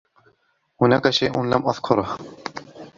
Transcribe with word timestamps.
هناك 0.81 1.09
شيء 1.09 1.43
لم 1.43 1.69
أذكره. 1.69 2.17